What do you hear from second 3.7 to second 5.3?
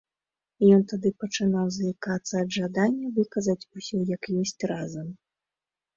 усё як ёсць разам.